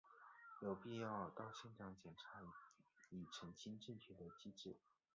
[0.63, 2.41] 有必要到现场检查
[3.11, 4.75] 以澄清正确的机制。